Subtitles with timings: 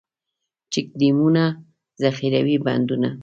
[0.71, 1.43] چک ډیمونه،
[2.01, 3.09] ذخیروي بندونه.